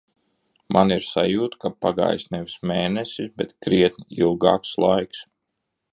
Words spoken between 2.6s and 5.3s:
mēnesis, bet krietni ilgāks laiks.